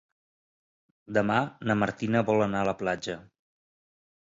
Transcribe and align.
Demà 1.17 1.35
na 1.71 1.77
Martina 1.83 2.25
vol 2.33 2.43
anar 2.47 2.65
a 2.65 2.69
la 2.71 2.77
platja. 2.83 3.21